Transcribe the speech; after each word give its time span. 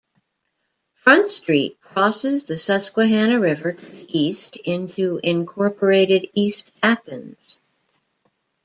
Front 0.93 1.29
Street 1.29 1.79
crosses 1.79 2.45
the 2.45 2.57
Susquehanna 2.57 3.39
River 3.39 3.73
to 3.73 3.85
the 3.85 4.17
east 4.19 4.55
into 4.55 5.19
unincorporated 5.23 6.27
East 6.33 6.71
Athens. 6.81 7.61